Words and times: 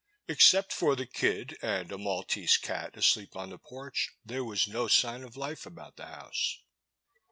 Except 0.27 0.73
for 0.73 0.95
the 0.95 1.05
kid, 1.05 1.57
and 1.61 1.91
a 1.91 1.97
Maltese 1.99 2.57
cat 2.57 2.97
asleep 2.97 3.35
on 3.35 3.51
the 3.51 3.59
porch, 3.59 4.09
there 4.25 4.43
was 4.43 4.67
no 4.67 4.87
sign 4.87 5.23
of 5.23 5.37
life 5.37 5.63
about 5.67 5.95
the 5.95 6.07
house. 6.07 6.57